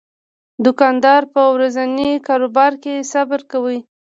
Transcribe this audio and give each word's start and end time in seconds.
دوکاندار 0.65 1.21
په 1.33 1.41
ورځني 1.55 2.11
کاروبار 2.27 2.73
کې 2.83 3.07
صبر 3.11 3.39
کوي. 3.51 3.79